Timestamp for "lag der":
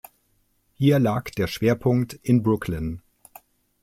0.97-1.45